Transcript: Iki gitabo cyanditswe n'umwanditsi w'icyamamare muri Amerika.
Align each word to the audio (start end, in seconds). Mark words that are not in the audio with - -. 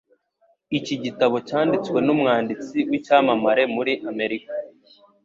Iki 0.77 0.95
gitabo 1.03 1.35
cyanditswe 1.47 1.97
n'umwanditsi 2.05 2.77
w'icyamamare 2.89 3.63
muri 3.75 3.93
Amerika. 4.11 4.53